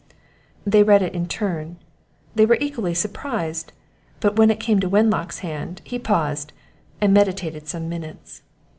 [0.65, 1.77] They read it in turn
[2.33, 3.71] they were equally surprised;
[4.19, 6.53] but when it came into Wenlock's hand, he paused
[6.99, 8.41] and meditated some minutes.